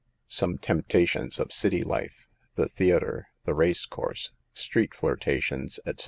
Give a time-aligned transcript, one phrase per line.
[0.25, 4.31] SOME TEMPTATIONS OF CITY LIFE— THE THEA TER— THE RACE COURSE—
[4.65, 5.99] STREET FLIRTA TIONS, ETC.